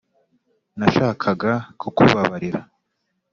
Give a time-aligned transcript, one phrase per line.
[0.77, 1.51] nashakaga
[1.81, 2.61] kukubabarira